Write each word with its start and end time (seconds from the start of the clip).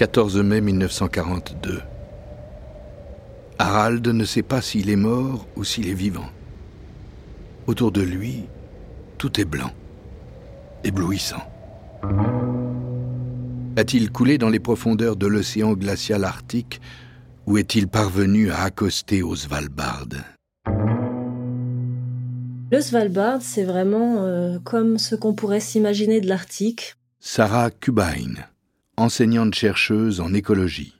14 0.00 0.38
mai 0.38 0.62
1942. 0.62 1.82
Harald 3.58 4.08
ne 4.08 4.24
sait 4.24 4.40
pas 4.42 4.62
s'il 4.62 4.88
est 4.88 4.96
mort 4.96 5.46
ou 5.56 5.64
s'il 5.64 5.90
est 5.90 5.94
vivant. 5.94 6.30
Autour 7.66 7.92
de 7.92 8.00
lui, 8.00 8.46
tout 9.18 9.38
est 9.38 9.44
blanc, 9.44 9.70
éblouissant. 10.84 11.42
A-t-il 13.76 14.10
coulé 14.10 14.38
dans 14.38 14.48
les 14.48 14.58
profondeurs 14.58 15.16
de 15.16 15.26
l'océan 15.26 15.74
glacial 15.74 16.24
arctique 16.24 16.80
ou 17.46 17.58
est-il 17.58 17.86
parvenu 17.86 18.50
à 18.50 18.62
accoster 18.62 19.22
au 19.22 19.36
Svalbard? 19.36 20.08
Le 22.72 22.80
Svalbard, 22.80 23.42
c'est 23.42 23.64
vraiment 23.64 24.24
euh, 24.24 24.58
comme 24.64 24.96
ce 24.96 25.14
qu'on 25.14 25.34
pourrait 25.34 25.60
s'imaginer 25.60 26.22
de 26.22 26.26
l'Arctique. 26.28 26.94
Sarah 27.18 27.70
Kubain, 27.70 28.46
enseignante 29.00 29.54
chercheuse 29.54 30.20
en 30.20 30.34
écologie, 30.34 30.94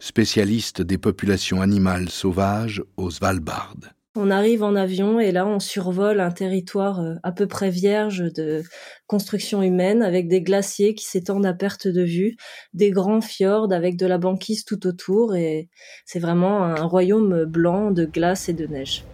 spécialiste 0.00 0.82
des 0.82 0.98
populations 0.98 1.60
animales 1.60 2.08
sauvages 2.08 2.82
au 2.96 3.08
Svalbard. 3.10 3.76
On 4.16 4.30
arrive 4.30 4.64
en 4.64 4.74
avion 4.74 5.20
et 5.20 5.30
là 5.30 5.46
on 5.46 5.60
survole 5.60 6.20
un 6.20 6.30
territoire 6.30 7.00
euh, 7.00 7.14
à 7.22 7.32
peu 7.32 7.46
près 7.46 7.70
vierge 7.70 8.32
de 8.34 8.62
construction 9.06 9.62
humaine 9.62 10.02
avec 10.02 10.26
des 10.26 10.40
glaciers 10.40 10.94
qui 10.94 11.04
s'étendent 11.04 11.46
à 11.46 11.52
perte 11.52 11.86
de 11.86 12.02
vue, 12.02 12.36
des 12.72 12.90
grands 12.90 13.20
fjords 13.20 13.72
avec 13.72 13.96
de 13.96 14.06
la 14.06 14.18
banquise 14.18 14.64
tout 14.64 14.86
autour 14.86 15.36
et 15.36 15.68
c'est 16.04 16.18
vraiment 16.18 16.64
un 16.64 16.84
royaume 16.84 17.44
blanc 17.44 17.90
de 17.92 18.06
glace 18.06 18.48
et 18.48 18.54
de 18.54 18.66
neige. 18.66 19.04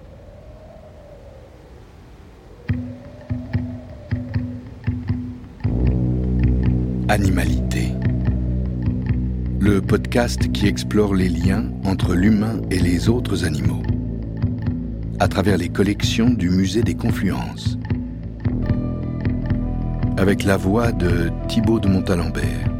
Animalité. 7.08 7.71
Le 9.64 9.80
podcast 9.80 10.50
qui 10.50 10.66
explore 10.66 11.14
les 11.14 11.28
liens 11.28 11.70
entre 11.84 12.14
l'humain 12.14 12.60
et 12.72 12.80
les 12.80 13.08
autres 13.08 13.44
animaux 13.44 13.84
à 15.20 15.28
travers 15.28 15.56
les 15.56 15.68
collections 15.68 16.30
du 16.30 16.50
Musée 16.50 16.82
des 16.82 16.96
Confluences. 16.96 17.78
Avec 20.16 20.42
la 20.42 20.56
voix 20.56 20.90
de 20.90 21.30
Thibaut 21.46 21.78
de 21.78 21.86
Montalembert. 21.86 22.72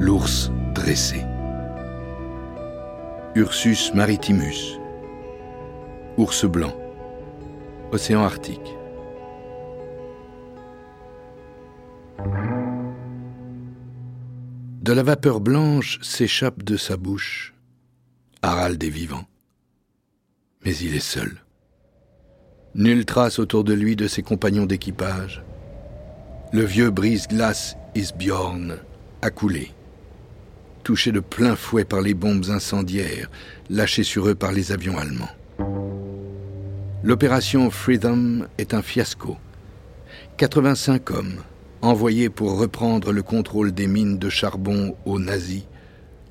L'ours 0.00 0.50
dressé. 0.74 1.24
Ursus 3.36 3.94
maritimus. 3.94 4.80
Ours 6.18 6.44
blanc. 6.44 6.74
Océan 7.92 8.24
Arctique. 8.24 8.81
De 14.82 14.92
la 14.92 15.04
vapeur 15.04 15.40
blanche 15.40 16.00
s'échappe 16.02 16.64
de 16.64 16.76
sa 16.76 16.96
bouche 16.96 17.54
Harald 18.42 18.82
est 18.82 18.88
vivant. 18.88 19.24
Mais 20.64 20.74
il 20.74 20.96
est 20.96 20.98
seul. 20.98 21.44
Nulle 22.74 23.04
trace 23.04 23.38
autour 23.38 23.62
de 23.62 23.74
lui 23.74 23.94
de 23.94 24.08
ses 24.08 24.22
compagnons 24.22 24.66
d'équipage. 24.66 25.44
Le 26.52 26.64
vieux 26.64 26.90
brise-glace 26.90 27.76
Isbjorn 27.94 28.76
a 29.22 29.30
coulé, 29.30 29.70
touché 30.82 31.12
de 31.12 31.20
plein 31.20 31.54
fouet 31.54 31.84
par 31.84 32.00
les 32.00 32.14
bombes 32.14 32.50
incendiaires 32.50 33.30
lâchées 33.70 34.02
sur 34.02 34.26
eux 34.26 34.34
par 34.34 34.50
les 34.50 34.72
avions 34.72 34.98
allemands. 34.98 35.30
L'opération 37.04 37.70
Freedom 37.70 38.48
est 38.58 38.74
un 38.74 38.82
fiasco. 38.82 39.36
85 40.38 41.08
hommes, 41.12 41.36
envoyés 41.82 42.30
pour 42.30 42.58
reprendre 42.58 43.12
le 43.12 43.22
contrôle 43.22 43.72
des 43.72 43.86
mines 43.86 44.18
de 44.18 44.28
charbon 44.28 44.96
aux 45.04 45.18
nazis, 45.18 45.64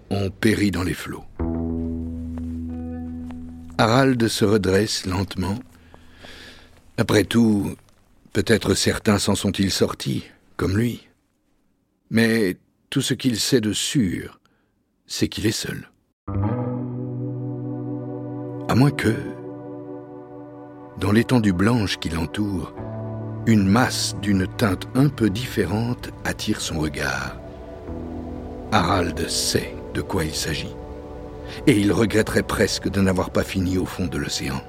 ont 0.10 0.30
péri 0.30 0.72
dans 0.72 0.84
les 0.84 0.94
flots. 0.94 1.24
Harald 3.78 4.28
se 4.28 4.46
redresse 4.46 5.06
lentement. 5.06 5.58
Après 6.98 7.24
tout, 7.24 7.76
peut-être 8.34 8.74
certains 8.74 9.18
s'en 9.18 9.36
sont-ils 9.36 9.72
sortis, 9.72 10.24
comme 10.58 10.78
lui. 10.78 11.08
Mais 12.10 12.58
tout 12.90 13.02
ce 13.02 13.14
qu'il 13.14 13.40
sait 13.40 13.62
de 13.62 13.74
sûr, 13.74 14.40
c'est 15.08 15.28
qu'il 15.30 15.46
est 15.46 15.52
seul. 15.52 15.90
À 18.68 18.76
moins 18.76 18.92
que, 18.92 19.16
dans 21.00 21.12
l'étendue 21.12 21.54
blanche 21.54 21.98
qui 21.98 22.10
l'entoure, 22.10 22.74
une 23.48 23.68
masse 23.68 24.16
d'une 24.22 24.48
teinte 24.48 24.88
un 24.94 25.10
peu 25.10 25.30
différente 25.30 26.10
attire 26.24 26.62
son 26.62 26.80
regard. 26.80 27.38
Harald 28.72 29.28
sait 29.28 29.74
de 29.94 30.02
quoi 30.02 30.24
il 30.24 30.36
s'agit 30.36 30.76
et 31.68 31.78
il 31.78 31.92
regretterait 31.92 32.44
presque 32.44 32.90
de 32.90 33.02
n'avoir 33.02 33.32
pas 33.32 33.44
fini 33.44 33.78
au 33.78 33.86
fond 33.86 34.08
de 34.08 34.18
l'océan. 34.18 34.62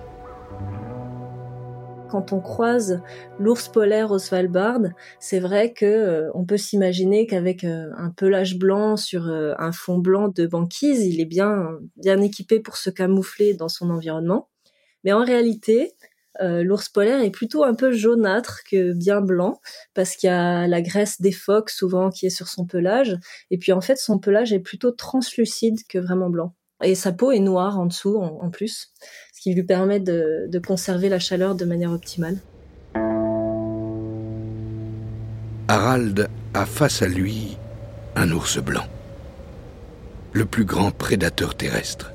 Quand 2.10 2.32
on 2.32 2.40
croise 2.40 3.00
l'ours 3.38 3.68
polaire 3.68 4.10
au 4.10 4.18
Svalbard, 4.18 4.80
c'est 5.18 5.40
vrai 5.40 5.72
que 5.72 5.86
euh, 5.86 6.30
on 6.34 6.44
peut 6.44 6.58
s'imaginer 6.58 7.26
qu'avec 7.26 7.64
euh, 7.64 7.88
un 7.96 8.10
pelage 8.10 8.58
blanc 8.58 8.98
sur 8.98 9.28
euh, 9.28 9.54
un 9.58 9.72
fond 9.72 9.96
blanc 9.96 10.28
de 10.28 10.46
banquise, 10.46 11.06
il 11.06 11.20
est 11.20 11.26
bien 11.26 11.70
bien 11.96 12.20
équipé 12.20 12.60
pour 12.60 12.76
se 12.76 12.90
camoufler 12.90 13.54
dans 13.54 13.70
son 13.70 13.88
environnement. 13.88 14.50
Mais 15.04 15.12
en 15.12 15.24
réalité, 15.24 15.94
l'ours 16.40 16.88
polaire 16.88 17.20
est 17.20 17.30
plutôt 17.30 17.64
un 17.64 17.74
peu 17.74 17.92
jaunâtre 17.92 18.60
que 18.70 18.92
bien 18.92 19.20
blanc 19.20 19.60
parce 19.94 20.16
qu'il 20.16 20.28
y 20.28 20.32
a 20.32 20.66
la 20.66 20.80
graisse 20.80 21.20
des 21.20 21.32
phoques 21.32 21.70
souvent 21.70 22.10
qui 22.10 22.26
est 22.26 22.30
sur 22.30 22.48
son 22.48 22.66
pelage 22.66 23.16
et 23.50 23.58
puis 23.58 23.72
en 23.72 23.80
fait 23.80 23.96
son 23.96 24.18
pelage 24.18 24.52
est 24.52 24.60
plutôt 24.60 24.92
translucide 24.92 25.78
que 25.88 25.98
vraiment 25.98 26.30
blanc. 26.30 26.54
Et 26.82 26.94
sa 26.94 27.12
peau 27.12 27.30
est 27.30 27.38
noire 27.38 27.78
en 27.78 27.86
dessous 27.86 28.16
en, 28.16 28.50
plus, 28.50 28.92
ce 29.32 29.40
qui 29.40 29.54
lui 29.54 29.62
permet 29.62 30.00
de, 30.00 30.46
de 30.48 30.58
conserver 30.58 31.08
la 31.08 31.20
chaleur 31.20 31.54
de 31.54 31.64
manière 31.64 31.92
optimale. 31.92 32.38
Harald 35.68 36.28
a 36.54 36.66
face 36.66 37.02
à 37.02 37.06
lui 37.06 37.56
un 38.16 38.30
ours 38.32 38.58
blanc, 38.58 38.84
le 40.32 40.44
plus 40.44 40.64
grand 40.64 40.90
prédateur 40.90 41.54
terrestre. 41.54 42.12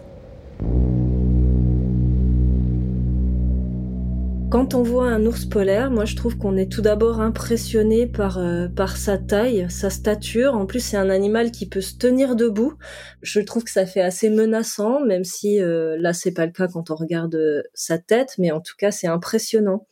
Quand 4.49 4.75
on 4.75 4.81
voit 4.81 5.07
un 5.09 5.25
ours 5.25 5.43
polaire, 5.43 5.91
moi 5.91 6.05
je 6.05 6.15
trouve 6.15 6.37
qu'on 6.37 6.55
est 6.55 6.71
tout 6.71 6.81
d'abord 6.81 7.19
impressionné 7.19 8.07
par 8.07 8.37
euh, 8.37 8.69
par 8.69 8.95
sa 8.95 9.17
taille, 9.17 9.67
sa 9.69 9.89
stature. 9.89 10.55
En 10.55 10.65
plus, 10.65 10.79
c'est 10.79 10.95
un 10.95 11.09
animal 11.09 11.51
qui 11.51 11.67
peut 11.67 11.81
se 11.81 11.97
tenir 11.97 12.37
debout. 12.37 12.73
Je 13.21 13.41
trouve 13.41 13.65
que 13.65 13.71
ça 13.71 13.85
fait 13.85 13.99
assez 13.99 14.29
menaçant, 14.29 15.01
même 15.01 15.25
si 15.25 15.61
euh, 15.61 15.97
là 15.99 16.13
c'est 16.13 16.31
pas 16.31 16.45
le 16.45 16.53
cas 16.53 16.69
quand 16.69 16.91
on 16.91 16.95
regarde 16.95 17.35
euh, 17.35 17.61
sa 17.73 17.97
tête, 17.97 18.35
mais 18.37 18.51
en 18.51 18.61
tout 18.61 18.75
cas 18.77 18.89
c'est 18.89 19.07
impressionnant. 19.07 19.85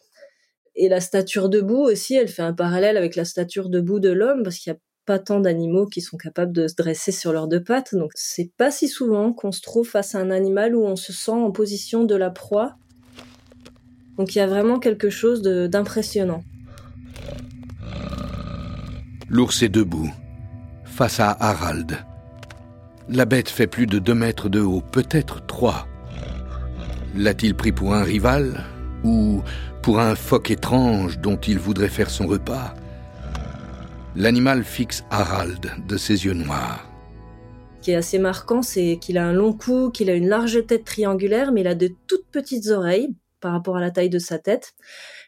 Et 0.76 0.88
la 0.88 1.02
stature 1.02 1.50
debout 1.50 1.84
aussi, 1.84 2.16
elle 2.16 2.30
fait 2.30 2.42
un 2.42 2.54
parallèle 2.54 2.96
avec 2.96 3.18
la 3.18 3.26
stature 3.26 3.70
debout 3.70 4.00
de 4.00 4.10
l'homme 4.10 4.44
parce 4.44 4.58
qu'il 4.58 4.72
y 4.72 4.76
a 4.76 4.80
pas 5.06 5.20
tant 5.20 5.42
d'animaux 5.42 5.86
qui 5.86 6.00
sont 6.00 6.18
capables 6.18 6.54
de 6.54 6.70
se 6.70 6.76
dresser 6.76 7.12
sur 7.12 7.34
leurs 7.34 7.50
deux 7.50 7.64
pattes. 7.64 7.94
Donc 7.94 8.12
c'est 8.16 8.52
pas 8.58 8.72
si 8.72 8.88
souvent 8.88 9.34
qu'on 9.34 9.52
se 9.52 9.62
trouve 9.62 9.88
face 9.88 10.16
à 10.16 10.20
un 10.20 10.32
animal 10.32 10.76
où 10.78 10.86
on 10.86 10.96
se 10.96 11.12
sent 11.12 11.32
en 11.32 11.52
position 11.52 12.06
de 12.06 12.16
la 12.16 12.30
proie 12.30 12.78
donc 14.18 14.36
il 14.36 14.40
y 14.40 14.42
a 14.42 14.48
vraiment 14.48 14.80
quelque 14.80 15.10
chose 15.10 15.42
d'impressionnant. 15.42 16.44
L'ours 19.30 19.64
est 19.64 19.70
debout, 19.70 20.12
face 20.86 21.20
à 21.20 21.36
Harald. 21.40 21.98
La 23.10 23.26
bête 23.26 23.50
fait 23.50 23.68
plus 23.68 23.88
de 23.88 24.00
deux 24.00 24.14
mètres 24.14 24.50
de 24.50 24.62
haut, 24.62 24.82
peut-être 24.82 25.46
trois. 25.46 25.88
L'a-t-il 27.16 27.56
pris 27.56 27.72
pour 27.72 27.94
un 27.94 28.04
rival 28.04 28.64
ou 29.04 29.42
pour 29.82 30.00
un 30.00 30.16
phoque 30.16 30.52
étrange 30.52 31.20
dont 31.20 31.38
il 31.38 31.60
voudrait 31.60 31.90
faire 31.90 32.10
son 32.10 32.28
repas? 32.28 32.74
L'animal 34.16 34.64
fixe 34.64 35.04
Harald 35.12 35.72
de 35.88 35.98
ses 35.98 36.26
yeux 36.26 36.34
noirs. 36.34 36.88
Ce 37.80 37.86
qui 37.86 37.92
est 37.92 37.96
assez 37.96 38.18
marquant, 38.18 38.62
c'est 38.62 38.98
qu'il 39.00 39.18
a 39.18 39.28
un 39.28 39.34
long 39.34 39.54
cou, 39.54 39.92
qu'il 39.92 40.10
a 40.10 40.16
une 40.16 40.28
large 40.28 40.66
tête 40.66 40.86
triangulaire, 40.86 41.52
mais 41.52 41.62
il 41.62 41.68
a 41.68 41.76
de 41.76 41.92
toutes 42.08 42.26
petites 42.32 42.68
oreilles, 42.68 43.14
par 43.46 43.54
rapport 43.54 43.78
à 43.78 43.80
la 43.80 43.92
taille 43.92 44.10
de 44.10 44.18
sa 44.18 44.40
tête. 44.40 44.74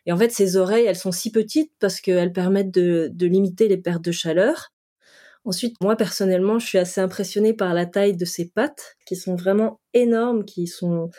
Et 0.07 0.11
en 0.11 0.17
fait, 0.17 0.31
ses 0.31 0.57
oreilles, 0.57 0.87
elles 0.87 0.95
sont 0.95 1.11
si 1.11 1.31
petites 1.31 1.71
parce 1.79 2.01
qu'elles 2.01 2.33
permettent 2.33 2.73
de, 2.73 3.11
limiter 3.19 3.67
les 3.67 3.77
pertes 3.77 4.03
de 4.03 4.11
chaleur. 4.11 4.73
Ensuite, 5.45 5.75
moi 5.81 5.95
personnellement, 5.95 6.57
je 6.57 6.65
suis 6.65 6.79
assez 6.79 6.99
impressionnée 6.99 7.53
par 7.53 7.75
la 7.75 7.85
taille 7.85 8.17
de 8.17 8.25
ses 8.25 8.49
pattes, 8.49 8.95
qui 9.05 9.15
sont 9.15 9.35
vraiment 9.35 9.79
énormes, 9.93 10.45
qui 10.45 10.65
sont 10.65 11.11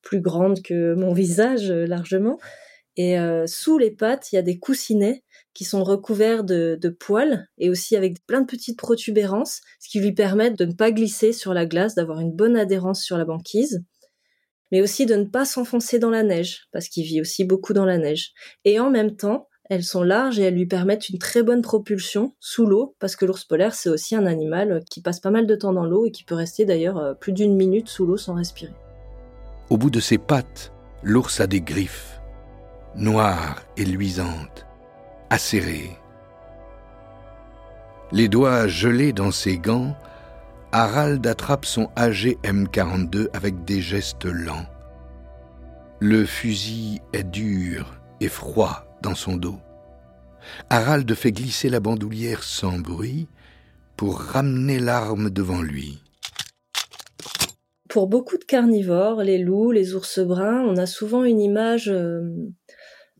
plus 0.00 0.20
grandes 0.20 0.62
que 0.62 0.94
mon 0.94 1.12
visage 1.12 1.72
euh, 1.72 1.88
largement. 1.88 2.38
Et 2.96 3.18
euh, 3.18 3.48
sous 3.48 3.76
les 3.76 3.90
pattes, 3.90 4.30
il 4.30 4.36
y 4.36 4.38
a 4.38 4.42
des 4.42 4.60
coussinets 4.60 5.24
qui 5.54 5.64
sont 5.64 5.82
recouverts 5.82 6.44
de, 6.44 6.78
de, 6.80 6.88
poils 6.88 7.48
et 7.58 7.68
aussi 7.68 7.96
avec 7.96 8.24
plein 8.28 8.42
de 8.42 8.46
petites 8.46 8.78
protubérances, 8.78 9.60
ce 9.80 9.88
qui 9.88 9.98
lui 9.98 10.12
permet 10.12 10.52
de 10.52 10.64
ne 10.64 10.72
pas 10.72 10.92
glisser 10.92 11.32
sur 11.32 11.52
la 11.52 11.66
glace, 11.66 11.96
d'avoir 11.96 12.20
une 12.20 12.32
bonne 12.32 12.56
adhérence 12.56 13.02
sur 13.02 13.18
la 13.18 13.24
banquise 13.24 13.82
mais 14.72 14.82
aussi 14.82 15.06
de 15.06 15.14
ne 15.14 15.24
pas 15.24 15.44
s'enfoncer 15.44 15.98
dans 15.98 16.10
la 16.10 16.22
neige, 16.22 16.66
parce 16.72 16.88
qu'il 16.88 17.04
vit 17.04 17.20
aussi 17.20 17.44
beaucoup 17.44 17.72
dans 17.72 17.84
la 17.84 17.98
neige. 17.98 18.32
Et 18.64 18.80
en 18.80 18.90
même 18.90 19.16
temps, 19.16 19.48
elles 19.70 19.84
sont 19.84 20.02
larges 20.02 20.38
et 20.38 20.44
elles 20.44 20.54
lui 20.54 20.66
permettent 20.66 21.10
une 21.10 21.18
très 21.18 21.42
bonne 21.42 21.62
propulsion 21.62 22.34
sous 22.40 22.66
l'eau, 22.66 22.96
parce 22.98 23.16
que 23.16 23.26
l'ours 23.26 23.44
polaire, 23.44 23.74
c'est 23.74 23.90
aussi 23.90 24.16
un 24.16 24.26
animal 24.26 24.82
qui 24.90 25.02
passe 25.02 25.20
pas 25.20 25.30
mal 25.30 25.46
de 25.46 25.54
temps 25.54 25.72
dans 25.72 25.84
l'eau 25.84 26.06
et 26.06 26.10
qui 26.10 26.24
peut 26.24 26.34
rester 26.34 26.64
d'ailleurs 26.64 26.98
euh, 26.98 27.14
plus 27.14 27.32
d'une 27.32 27.54
minute 27.54 27.88
sous 27.88 28.06
l'eau 28.06 28.16
sans 28.16 28.34
respirer. 28.34 28.72
Au 29.68 29.76
bout 29.76 29.90
de 29.90 30.00
ses 30.00 30.16
pattes, 30.16 30.72
l'ours 31.02 31.40
a 31.40 31.46
des 31.46 31.60
griffes, 31.60 32.20
noires 32.96 33.62
et 33.76 33.84
luisantes, 33.84 34.66
acérées. 35.28 35.90
Les 38.10 38.28
doigts 38.28 38.66
gelés 38.66 39.12
dans 39.12 39.30
ses 39.30 39.58
gants, 39.58 39.94
Harald 40.72 41.26
attrape 41.26 41.64
son 41.64 41.88
AG 41.96 42.36
M42 42.44 43.28
avec 43.32 43.64
des 43.64 43.80
gestes 43.80 44.26
lents. 44.26 44.66
Le 45.98 46.26
fusil 46.26 47.00
est 47.14 47.24
dur 47.24 47.98
et 48.20 48.28
froid 48.28 48.84
dans 49.02 49.14
son 49.14 49.36
dos. 49.36 49.58
Harald 50.68 51.12
fait 51.14 51.32
glisser 51.32 51.70
la 51.70 51.80
bandoulière 51.80 52.42
sans 52.42 52.78
bruit 52.78 53.28
pour 53.96 54.20
ramener 54.20 54.78
l'arme 54.78 55.30
devant 55.30 55.62
lui. 55.62 56.02
Pour 57.88 58.06
beaucoup 58.06 58.36
de 58.36 58.44
carnivores, 58.44 59.22
les 59.22 59.38
loups, 59.38 59.72
les 59.72 59.94
ours 59.94 60.18
bruns, 60.20 60.66
on 60.68 60.76
a 60.76 60.84
souvent 60.84 61.24
une 61.24 61.40
image, 61.40 61.88
euh, 61.88 62.20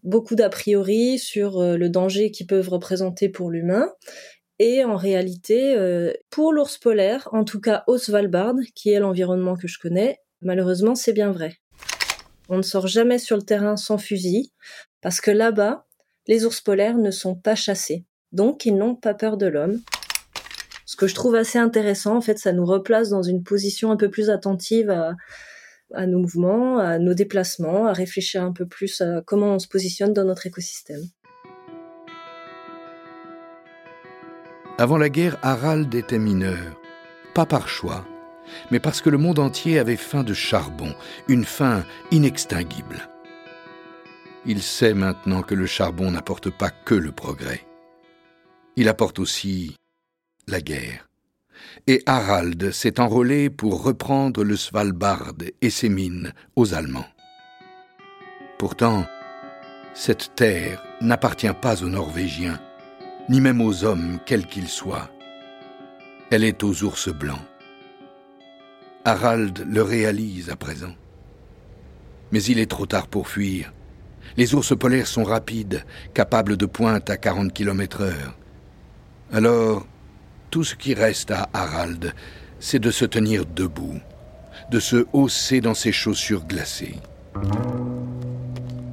beaucoup 0.02 0.34
d'a 0.34 0.50
priori 0.50 1.18
sur 1.18 1.58
euh, 1.58 1.78
le 1.78 1.88
danger 1.88 2.30
qu'ils 2.30 2.46
peuvent 2.46 2.68
représenter 2.68 3.30
pour 3.30 3.50
l'humain. 3.50 3.88
Et 4.58 4.84
en 4.84 4.96
réalité, 4.96 5.76
euh, 5.76 6.12
pour 6.30 6.52
l'ours 6.52 6.78
polaire, 6.78 7.28
en 7.32 7.44
tout 7.44 7.60
cas 7.60 7.84
au 7.86 7.96
Svalbard, 7.96 8.56
qui 8.74 8.90
est 8.90 8.98
l'environnement 8.98 9.56
que 9.56 9.68
je 9.68 9.78
connais, 9.78 10.18
malheureusement 10.42 10.94
c'est 10.94 11.12
bien 11.12 11.30
vrai. 11.30 11.58
On 12.48 12.56
ne 12.56 12.62
sort 12.62 12.86
jamais 12.86 13.18
sur 13.18 13.36
le 13.36 13.42
terrain 13.42 13.76
sans 13.76 13.98
fusil, 13.98 14.52
parce 15.00 15.20
que 15.20 15.30
là-bas, 15.30 15.86
les 16.26 16.44
ours 16.44 16.60
polaires 16.60 16.98
ne 16.98 17.10
sont 17.10 17.36
pas 17.36 17.54
chassés. 17.54 18.04
Donc 18.32 18.66
ils 18.66 18.76
n'ont 18.76 18.96
pas 18.96 19.14
peur 19.14 19.36
de 19.36 19.46
l'homme. 19.46 19.80
Ce 20.86 20.96
que 20.96 21.06
je 21.06 21.14
trouve 21.14 21.34
assez 21.34 21.58
intéressant, 21.58 22.16
en 22.16 22.20
fait, 22.20 22.38
ça 22.38 22.52
nous 22.52 22.64
replace 22.64 23.10
dans 23.10 23.22
une 23.22 23.42
position 23.42 23.92
un 23.92 23.96
peu 23.96 24.10
plus 24.10 24.30
attentive 24.30 24.90
à, 24.90 25.14
à 25.94 26.06
nos 26.06 26.18
mouvements, 26.18 26.78
à 26.78 26.98
nos 26.98 27.14
déplacements, 27.14 27.86
à 27.86 27.92
réfléchir 27.92 28.42
un 28.42 28.52
peu 28.52 28.66
plus 28.66 29.00
à 29.00 29.22
comment 29.24 29.54
on 29.54 29.58
se 29.58 29.68
positionne 29.68 30.12
dans 30.12 30.24
notre 30.24 30.46
écosystème. 30.46 31.02
Avant 34.80 34.96
la 34.96 35.08
guerre, 35.08 35.36
Harald 35.42 35.92
était 35.92 36.20
mineur, 36.20 36.80
pas 37.34 37.46
par 37.46 37.68
choix, 37.68 38.06
mais 38.70 38.78
parce 38.78 39.00
que 39.00 39.10
le 39.10 39.18
monde 39.18 39.40
entier 39.40 39.80
avait 39.80 39.96
faim 39.96 40.22
de 40.22 40.34
charbon, 40.34 40.94
une 41.26 41.44
faim 41.44 41.84
inextinguible. 42.12 43.08
Il 44.46 44.62
sait 44.62 44.94
maintenant 44.94 45.42
que 45.42 45.56
le 45.56 45.66
charbon 45.66 46.12
n'apporte 46.12 46.50
pas 46.50 46.70
que 46.70 46.94
le 46.94 47.10
progrès. 47.10 47.66
Il 48.76 48.88
apporte 48.88 49.18
aussi 49.18 49.74
la 50.46 50.60
guerre. 50.60 51.08
Et 51.88 52.04
Harald 52.06 52.70
s'est 52.70 53.00
enrôlé 53.00 53.50
pour 53.50 53.82
reprendre 53.82 54.44
le 54.44 54.56
Svalbard 54.56 55.32
et 55.60 55.70
ses 55.70 55.88
mines 55.88 56.32
aux 56.54 56.72
Allemands. 56.72 57.08
Pourtant, 58.60 59.06
cette 59.92 60.36
terre 60.36 60.84
n'appartient 61.00 61.52
pas 61.60 61.82
aux 61.82 61.88
Norvégiens, 61.88 62.60
ni 63.28 63.40
même 63.40 63.60
aux 63.60 63.84
hommes, 63.84 64.18
quels 64.24 64.46
qu'ils 64.46 64.68
soient. 64.68 65.10
Elle 66.30 66.44
est 66.44 66.62
aux 66.62 66.82
ours 66.82 67.08
blancs. 67.08 67.40
Harald 69.04 69.64
le 69.66 69.82
réalise 69.82 70.50
à 70.50 70.56
présent. 70.56 70.94
Mais 72.32 72.42
il 72.42 72.58
est 72.58 72.70
trop 72.70 72.86
tard 72.86 73.06
pour 73.06 73.28
fuir. 73.28 73.72
Les 74.36 74.54
ours 74.54 74.76
polaires 74.76 75.06
sont 75.06 75.24
rapides, 75.24 75.84
capables 76.14 76.56
de 76.56 76.66
pointe 76.66 77.08
à 77.08 77.16
40 77.16 77.52
km 77.52 78.02
heure. 78.02 78.36
Alors, 79.32 79.86
tout 80.50 80.64
ce 80.64 80.74
qui 80.74 80.94
reste 80.94 81.30
à 81.30 81.48
Harald, 81.52 82.14
c'est 82.60 82.78
de 82.78 82.90
se 82.90 83.04
tenir 83.04 83.46
debout, 83.46 84.00
de 84.70 84.80
se 84.80 85.06
hausser 85.12 85.60
dans 85.60 85.74
ses 85.74 85.92
chaussures 85.92 86.46
glacées. 86.46 86.96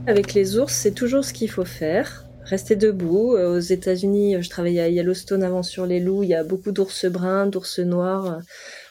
Avec 0.08 0.34
les 0.34 0.58
ours, 0.58 0.74
c'est 0.74 0.94
toujours 0.94 1.26
ce 1.26 1.34
qu'il 1.34 1.50
faut 1.50 1.66
faire. 1.66 2.25
Rester 2.46 2.76
debout. 2.76 3.36
Euh, 3.36 3.58
aux 3.58 3.60
États-Unis, 3.60 4.42
je 4.42 4.50
travaillais 4.50 4.82
à 4.82 4.90
Yellowstone 4.90 5.44
avant 5.44 5.64
sur 5.64 5.86
les 5.86 6.00
loups. 6.00 6.24
Il 6.24 6.30
y 6.30 6.36
a 6.36 6.44
beaucoup 6.44 6.72
d'ours 6.72 7.06
bruns, 7.06 7.48
d'ours 7.48 7.80
noirs. 7.80 8.40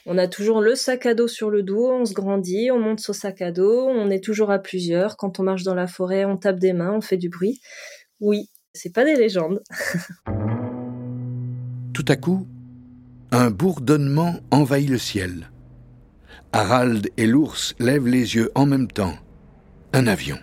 On 0.06 0.18
a 0.18 0.26
toujours 0.26 0.60
le 0.60 0.74
sac 0.74 1.06
à 1.06 1.14
dos 1.14 1.28
sur 1.28 1.50
le 1.50 1.62
dos, 1.62 1.88
on 1.90 2.04
se 2.04 2.12
grandit, 2.12 2.70
on 2.70 2.78
monte 2.78 3.00
son 3.00 3.14
sac 3.14 3.40
à 3.40 3.52
dos, 3.52 3.86
on 3.88 4.10
est 4.10 4.22
toujours 4.22 4.50
à 4.50 4.58
plusieurs. 4.58 5.16
Quand 5.16 5.40
on 5.40 5.44
marche 5.44 5.62
dans 5.62 5.74
la 5.74 5.86
forêt, 5.86 6.24
on 6.24 6.36
tape 6.36 6.58
des 6.58 6.74
mains, 6.74 6.92
on 6.92 7.00
fait 7.00 7.16
du 7.16 7.30
bruit. 7.30 7.60
Oui, 8.20 8.50
c'est 8.74 8.92
pas 8.92 9.04
des 9.04 9.14
légendes. 9.14 9.62
Tout 11.94 12.04
à 12.08 12.16
coup, 12.16 12.46
un 13.30 13.50
bourdonnement 13.50 14.34
envahit 14.50 14.90
le 14.90 14.98
ciel. 14.98 15.50
Harald 16.52 17.08
et 17.16 17.26
l'ours 17.26 17.74
lèvent 17.78 18.08
les 18.08 18.34
yeux 18.34 18.50
en 18.54 18.66
même 18.66 18.88
temps. 18.88 19.14
Un 19.92 20.06
avion. 20.06 20.38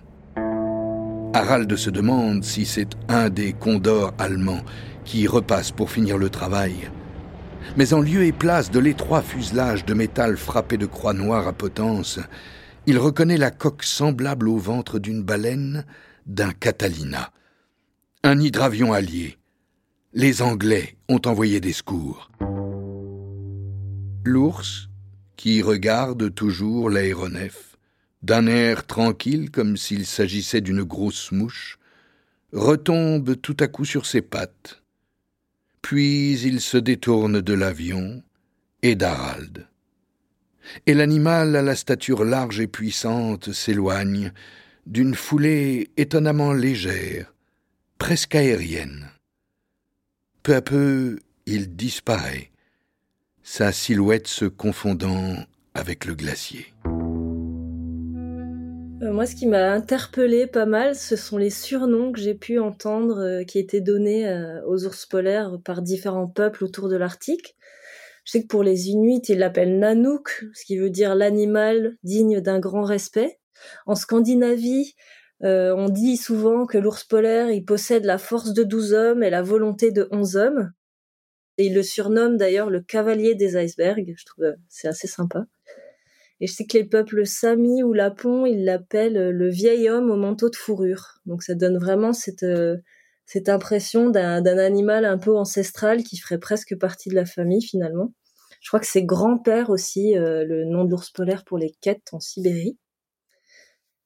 Harald 1.33 1.75
se 1.75 1.89
demande 1.89 2.44
si 2.44 2.66
c'est 2.66 2.89
un 3.07 3.30
des 3.30 3.54
condors 3.54 4.13
allemands 4.18 4.63
qui 5.06 5.28
repasse 5.28 5.72
pour 5.72 5.89
finir 5.89 6.18
le 6.18 6.30
travail 6.30 6.89
mais 7.78 7.94
en 7.94 8.01
lieu 8.01 8.25
et 8.25 8.31
place 8.31 8.72
de 8.72 8.80
l'étroit 8.80 9.22
fuselage 9.22 9.86
de 9.86 9.94
métal 9.94 10.38
frappé 10.38 10.78
de 10.78 10.86
croix 10.86 11.13
noires 11.13 11.48
à 11.48 11.54
potence, 11.54 12.19
il 12.86 12.98
reconnaît 12.98 13.38
la 13.38 13.51
coque 13.51 13.83
semblable 13.83 14.48
au 14.48 14.57
ventre 14.57 15.00
d'une 15.00 15.24
baleine 15.24 15.86
d'un 16.25 16.51
Catalina. 16.51 17.31
Un 18.24 18.39
hydravion 18.39 18.94
allié. 18.94 19.38
Les 20.13 20.42
Anglais 20.42 20.98
ont 21.07 21.22
envoyé 21.25 21.62
des 21.62 21.74
secours. 21.74 22.30
L'ours, 24.24 24.89
qui 25.38 25.62
regarde 25.62 26.34
toujours 26.34 26.89
l'aéronef, 26.89 27.71
d'un 28.24 28.48
air 28.48 28.86
tranquille 28.86 29.52
comme 29.52 29.78
s'il 29.78 30.06
s'agissait 30.06 30.62
d'une 30.62 30.84
grosse 30.84 31.32
mouche, 31.32 31.80
retombe 32.54 33.40
tout 33.42 33.58
à 33.60 33.68
coup 33.68 33.86
sur 33.86 34.06
ses 34.06 34.22
pattes 34.22 34.82
puis 35.82 36.40
il 36.40 36.62
se 36.62 36.78
détourne 36.78 37.42
de 37.42 37.54
l'avion 37.54 38.24
et 38.82 38.96
d'Harald. 38.96 39.68
Et 40.86 40.94
l'animal 40.94 41.56
à 41.56 41.62
la 41.62 41.76
stature 41.76 42.24
large 42.24 42.60
et 42.60 42.68
puissante 42.68 43.52
s'éloigne 43.52 44.32
d'une 44.86 45.16
foulée 45.16 45.90
étonnamment 45.98 46.54
légère, 46.54 47.34
presque 47.98 48.36
aérienne. 48.36 49.10
Peu 50.44 50.56
à 50.56 50.62
peu, 50.62 51.20
il 51.46 51.75
disparaît, 51.75 52.51
sa 53.44 53.72
silhouette 53.72 54.28
se 54.28 54.46
confondant 54.46 55.36
avec 55.74 56.06
le 56.06 56.16
glacier. 56.16 56.74
Euh, 59.01 59.12
moi, 59.12 59.25
ce 59.25 59.36
qui 59.36 59.48
m'a 59.48 59.72
interpellé 59.72 60.46
pas 60.46 60.67
mal, 60.67 60.96
ce 60.96 61.15
sont 61.15 61.38
les 61.38 61.50
surnoms 61.50 62.12
que 62.12 62.20
j'ai 62.20 62.36
pu 62.36 62.60
entendre 62.60 63.20
euh, 63.20 63.43
qui 63.43 63.58
étaient 63.58 63.81
donnés 63.81 64.27
euh, 64.27 64.62
aux 64.67 64.86
ours 64.86 65.08
polaires 65.08 65.58
par 65.65 65.81
différents 65.81 66.27
peuples 66.27 66.63
autour 66.63 66.88
de 66.88 66.98
l'Arctique. 66.98 67.55
Je 68.25 68.34
sais 68.34 68.43
que 68.43 68.48
pour 68.48 68.62
les 68.62 68.89
Inuits, 68.89 69.24
ils 69.27 69.39
l'appellent 69.39 69.79
Nanook, 69.79 70.46
ce 70.53 70.65
qui 70.65 70.77
veut 70.77 70.91
dire 70.91 71.15
l'animal 71.15 71.98
digne 72.03 72.41
d'un 72.41 72.60
grand 72.60 72.84
respect. 72.84 73.39
En 73.88 73.96
Scandinavie, 73.96 74.93
on 75.41 75.89
dit 75.89 76.17
souvent 76.17 76.67
que 76.67 76.77
l'ours 76.77 77.03
polaire, 77.03 77.50
il 77.50 77.65
possède 77.65 78.05
la 78.05 78.20
force 78.20 78.53
de 78.53 78.62
douze 78.62 78.93
hommes 78.93 79.24
et 79.24 79.31
la 79.31 79.41
volonté 79.41 79.91
de 79.91 80.08
onze 80.12 80.36
hommes. 80.36 80.72
Et 81.58 81.65
il 81.65 81.74
le 81.74 81.81
surnomme 81.81 82.38
d'ailleurs 82.38 82.70
le 82.70 82.81
cavalier 82.81 83.34
des 83.34 83.58
icebergs. 83.58 84.13
Je 84.15 84.25
trouve 84.25 84.53
c'est 84.70 84.88
assez 84.88 85.08
sympa. 85.08 85.46
Et 86.41 86.48
je 86.48 86.53
sais 86.53 86.65
que 86.65 86.75
les 86.75 86.83
peuples 86.83 87.25
Sami 87.27 87.83
ou 87.83 87.93
Lapon, 87.93 88.48
ils 88.48 88.65
l'appellent 88.65 89.17
euh, 89.17 89.31
le 89.31 89.48
vieil 89.48 89.88
homme 89.89 90.10
au 90.10 90.15
manteau 90.15 90.50
de 90.50 90.55
fourrure. 90.55 91.19
Donc 91.27 91.43
ça 91.43 91.53
donne 91.53 91.77
vraiment 91.77 92.13
cette, 92.13 92.41
euh, 92.41 92.77
cette 93.27 93.48
impression 93.48 94.10
d'un 94.10 94.57
animal 94.57 95.05
un 95.05 95.19
peu 95.19 95.38
ancestral 95.38 96.03
qui 96.03 96.17
ferait 96.17 96.39
presque 96.39 96.75
partie 96.79 97.10
de 97.10 97.15
la 97.15 97.25
famille 97.25 97.62
finalement. 97.62 98.12
Je 98.60 98.69
crois 98.69 98.79
que 98.79 98.88
c'est 98.88 99.03
grand-père 99.03 99.69
aussi, 99.69 100.17
euh, 100.17 100.43
le 100.43 100.65
nom 100.65 100.83
de 100.83 100.89
l'ours 100.89 101.12
polaire 101.12 101.43
pour 101.45 101.60
les 101.60 101.75
quêtes 101.79 102.10
en 102.12 102.19
Sibérie. 102.19 102.77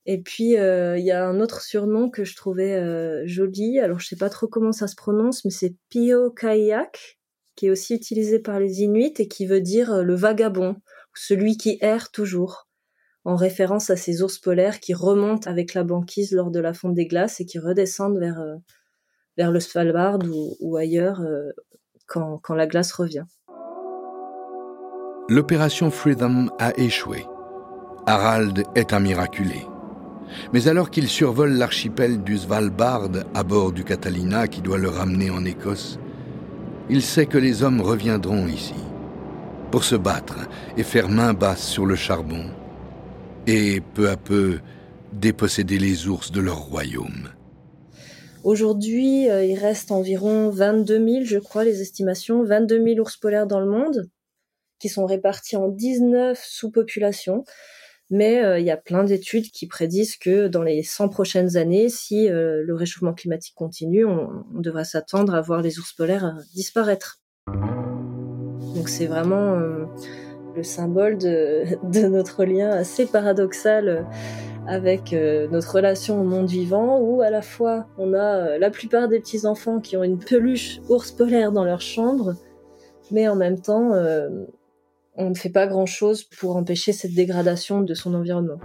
Et 0.05 0.21
puis 0.21 0.51
il 0.51 1.03
y 1.03 1.11
a 1.11 1.25
un 1.25 1.39
autre 1.39 1.61
surnom 1.63 2.11
que 2.11 2.25
je 2.25 2.35
trouvais 2.35 3.25
joli. 3.27 3.79
Alors 3.79 3.99
je 3.99 4.07
sais 4.07 4.15
pas 4.15 4.29
trop 4.29 4.47
comment 4.47 4.71
ça 4.71 4.85
se 4.85 4.93
prononce, 4.95 5.43
mais 5.45 5.49
c'est 5.49 5.73
Pio 5.89 6.29
Kayak, 6.29 7.17
qui 7.55 7.65
est 7.65 7.69
aussi 7.71 7.95
utilisé 7.95 8.37
par 8.37 8.59
les 8.59 8.83
Inuits 8.83 9.15
et 9.17 9.27
qui 9.27 9.47
veut 9.47 9.61
dire 9.61 10.03
le 10.03 10.13
vagabond 10.13 10.75
celui 11.15 11.57
qui 11.57 11.77
erre 11.81 12.11
toujours, 12.11 12.67
en 13.23 13.35
référence 13.35 13.89
à 13.89 13.95
ces 13.95 14.21
ours 14.21 14.37
polaires 14.37 14.79
qui 14.79 14.93
remontent 14.93 15.49
avec 15.49 15.73
la 15.73 15.83
banquise 15.83 16.31
lors 16.31 16.51
de 16.51 16.59
la 16.59 16.73
fonte 16.73 16.93
des 16.93 17.07
glaces 17.07 17.41
et 17.41 17.45
qui 17.45 17.57
redescendent 17.57 18.19
vers, 18.19 18.39
euh, 18.39 18.55
vers 19.35 19.51
le 19.51 19.59
Svalbard 19.59 20.19
ou, 20.59 20.77
ailleurs 20.77 21.21
euh, 21.21 21.49
quand, 22.05 22.37
quand 22.37 22.53
la 22.53 22.67
glace 22.67 22.91
revient. 22.91 23.25
L'opération 25.27 25.89
Freedom 25.89 26.49
a 26.59 26.77
échoué. 26.79 27.25
Harald 28.05 28.63
est 28.75 28.93
un 28.93 28.99
miraculé. 28.99 29.65
Mais 30.53 30.67
alors 30.67 30.91
qu'il 30.91 31.07
survole 31.07 31.53
l'archipel 31.53 32.21
du 32.21 32.37
Svalbard 32.37 33.09
à 33.33 33.43
bord 33.43 33.71
du 33.71 33.83
Catalina 33.83 34.47
qui 34.47 34.61
doit 34.61 34.77
le 34.77 34.89
ramener 34.89 35.31
en 35.31 35.43
Écosse, 35.45 35.97
il 36.89 37.01
sait 37.01 37.25
que 37.25 37.39
les 37.39 37.63
hommes 37.63 37.81
reviendront 37.81 38.45
ici 38.45 38.75
pour 39.71 39.83
se 39.83 39.95
battre 39.95 40.47
et 40.77 40.83
faire 40.83 41.09
main 41.09 41.33
basse 41.33 41.65
sur 41.67 41.85
le 41.85 41.95
charbon 41.95 42.45
et 43.47 43.81
peu 43.93 44.09
à 44.09 44.17
peu 44.17 44.59
déposséder 45.13 45.77
les 45.79 46.07
ours 46.07 46.31
de 46.31 46.41
leur 46.41 46.59
royaume. 46.59 47.29
Aujourd'hui, 48.43 49.29
euh, 49.29 49.43
il 49.43 49.57
reste 49.57 49.91
environ 49.91 50.49
22 50.49 51.03
000, 51.03 51.25
je 51.25 51.39
crois, 51.39 51.63
les 51.63 51.81
estimations, 51.81 52.43
22 52.43 52.83
000 52.83 52.99
ours 52.99 53.17
polaires 53.17 53.47
dans 53.47 53.59
le 53.59 53.69
monde, 53.69 54.09
qui 54.79 54.87
sont 54.87 55.05
répartis 55.05 55.55
en 55.55 55.67
19 55.67 56.39
sous-populations. 56.39 57.43
Mais 58.11 58.43
euh, 58.43 58.59
il 58.59 58.65
y 58.65 58.71
a 58.71 58.77
plein 58.77 59.03
d'études 59.03 59.49
qui 59.49 59.65
prédisent 59.65 60.15
que 60.17 60.47
dans 60.47 60.61
les 60.61 60.83
100 60.83 61.09
prochaines 61.09 61.57
années, 61.57 61.89
si 61.89 62.29
euh, 62.29 62.61
le 62.63 62.75
réchauffement 62.75 63.15
climatique 63.15 63.55
continue, 63.55 64.05
on, 64.05 64.45
on 64.53 64.59
devrait 64.59 64.85
s'attendre 64.85 65.33
à 65.33 65.41
voir 65.41 65.61
les 65.63 65.79
ours 65.79 65.93
polaires 65.93 66.37
disparaître. 66.53 67.19
C'est 68.87 69.07
vraiment 69.07 69.55
le 70.55 70.63
symbole 70.63 71.17
de, 71.17 72.07
notre 72.07 72.45
lien 72.45 72.69
assez 72.69 73.05
paradoxal 73.05 74.05
avec 74.67 75.13
euh, 75.13 75.47
notre 75.49 75.75
relation 75.75 76.19
au 76.19 76.23
monde 76.23 76.47
vivant, 76.47 76.99
où 76.99 77.21
à 77.21 77.29
la 77.29 77.41
fois 77.41 77.85
on 77.97 78.13
a 78.13 78.37
euh, 78.37 78.57
la 78.57 78.69
plupart 78.69 79.07
des 79.07 79.19
petits 79.19 79.45
enfants 79.45 79.79
qui 79.79 79.95
ont 79.95 80.03
une 80.03 80.17
peluche 80.17 80.79
ours 80.89 81.11
polaire 81.11 81.51
dans 81.51 81.63
leur 81.63 81.81
chambre, 81.81 82.33
mais 83.11 83.27
en 83.27 83.35
même 83.35 83.59
temps 83.59 83.93
euh, 83.93 84.29
on 85.15 85.29
ne 85.29 85.35
fait 85.35 85.49
pas 85.49 85.67
grand 85.67 85.85
chose 85.85 86.23
pour 86.23 86.57
empêcher 86.57 86.93
cette 86.93 87.13
dégradation 87.13 87.81
de 87.81 87.93
son 87.93 88.13
environnement. 88.15 88.59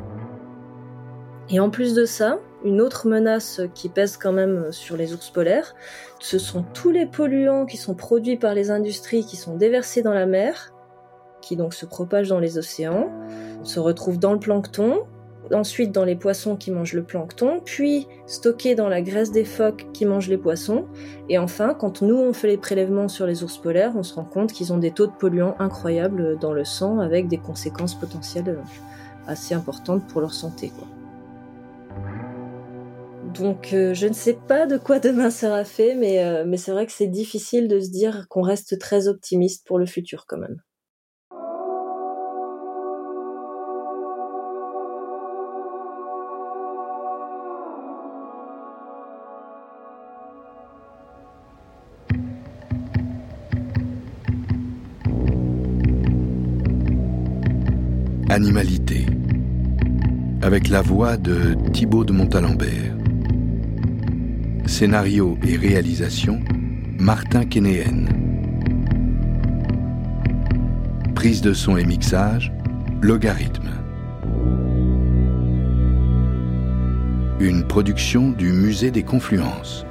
Et 1.52 1.59
en 1.59 1.69
plus 1.69 1.95
de 1.95 2.04
ça, 2.04 2.38
une 2.64 2.80
autre 2.80 3.09
menace 3.09 3.61
qui 3.75 3.88
pèse 3.88 4.16
quand 4.16 4.33
même 4.33 4.71
sur 4.71 4.97
les 4.97 5.12
ours 5.12 5.30
polaires, 5.30 5.75
ce 6.21 6.38
sont 6.38 6.62
tous 6.75 6.90
les 6.90 7.07
polluants 7.07 7.66
qui 7.66 7.76
sont 7.76 7.95
produits 7.95 8.37
par 8.37 8.54
les 8.54 8.71
industries 8.71 9.25
qui 9.25 9.37
sont 9.37 9.57
déversés 9.57 10.02
dans 10.02 10.14
la 10.14 10.26
mer, 10.26 10.73
qui 11.40 11.57
donc 11.57 11.75
se 11.75 11.87
propagent 11.87 12.28
dans 12.28 12.38
les 12.38 12.59
océans, 12.59 13.11
se 13.64 13.80
retrouvent 13.80 14.19
dans 14.19 14.33
le 14.33 14.38
plancton, 14.38 15.07
ensuite 15.52 15.90
dans 15.90 16.04
les 16.04 16.14
poissons 16.14 16.54
qui 16.54 16.71
mangent 16.71 16.92
le 16.92 17.02
plancton, 17.02 17.61
puis 17.64 18.07
stockés 18.26 18.76
dans 18.76 18.88
la 18.88 19.02
graisse 19.02 19.33
des 19.33 19.45
phoques 19.45 19.87
qui 19.92 20.07
mangent 20.07 20.28
les 20.28 20.38
poissons, 20.38 20.87
et 21.28 21.38
enfin, 21.38 21.75
quand 21.75 22.02
nous 22.02 22.16
on 22.16 22.33
fait 22.33 22.47
les 22.47 22.59
prélèvements 22.59 23.09
sur 23.09 23.26
les 23.26 23.42
ours 23.42 23.59
polaires, 23.59 23.95
on 23.97 24.04
se 24.04 24.14
rend 24.14 24.25
compte 24.25 24.52
qu'ils 24.52 24.73
ont 24.73 24.78
des 24.78 24.92
taux 24.92 25.09
de 25.09 25.12
polluants 25.19 25.57
incroyables 25.59 26.38
dans 26.38 26.52
le 26.52 26.64
sang, 26.64 27.00
avec 27.00 27.26
des 27.26 27.38
conséquences 27.38 27.99
potentielles 27.99 28.59
assez 29.26 29.54
importantes 29.54 30.07
pour 30.07 30.21
leur 30.21 30.35
santé. 30.35 30.71
Donc 33.34 33.72
euh, 33.72 33.94
je 33.94 34.06
ne 34.06 34.12
sais 34.12 34.37
pas 34.49 34.66
de 34.66 34.76
quoi 34.76 34.99
demain 34.99 35.30
sera 35.30 35.64
fait, 35.64 35.94
mais, 35.94 36.22
euh, 36.25 36.44
mais 36.46 36.56
c'est 36.56 36.72
vrai 36.72 36.87
que 36.87 36.92
c'est 36.92 37.06
difficile 37.06 37.68
de 37.68 37.80
se 37.80 37.90
dire 37.90 38.26
qu'on 38.28 38.42
reste 38.42 38.78
très 38.78 39.08
optimiste 39.08 39.66
pour 39.66 39.78
le 39.78 39.87
futur 39.87 40.26
quand 40.26 40.38
même. 40.38 40.60
Animalité, 58.28 59.06
avec 60.40 60.68
la 60.68 60.82
voix 60.82 61.16
de 61.16 61.56
Thibaut 61.72 62.04
de 62.04 62.12
Montalembert. 62.12 63.00
Scénario 64.67 65.38
et 65.47 65.57
réalisation, 65.57 66.40
Martin 66.99 67.45
Kénéen. 67.45 68.07
Prise 71.14 71.40
de 71.40 71.52
son 71.52 71.76
et 71.76 71.85
mixage, 71.85 72.52
Logarithme. 73.00 73.71
Une 77.40 77.67
production 77.67 78.31
du 78.31 78.52
Musée 78.52 78.90
des 78.90 79.02
Confluences. 79.02 79.87